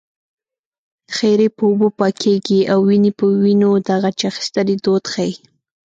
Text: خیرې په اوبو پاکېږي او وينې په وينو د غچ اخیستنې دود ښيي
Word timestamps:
خیرې 1.15 1.47
په 1.55 1.63
اوبو 1.69 1.87
پاکېږي 1.99 2.59
او 2.71 2.79
وينې 2.89 3.11
په 3.19 3.25
وينو 3.43 3.71
د 3.87 3.89
غچ 4.01 4.19
اخیستنې 4.31 4.75
دود 4.83 5.03
ښيي 5.13 5.33